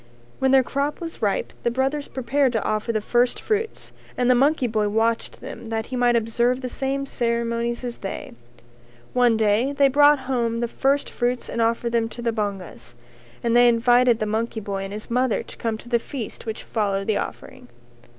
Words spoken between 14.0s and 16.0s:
the monkey boy and his mother to come to the